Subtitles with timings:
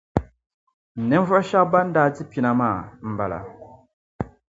[1.07, 2.79] Ninvuɣ' shɛba ban daa di pina maa
[3.11, 3.39] m-bala.